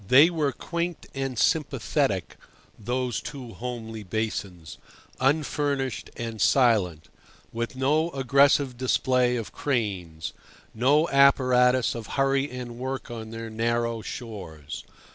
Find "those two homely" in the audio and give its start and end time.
2.79-4.01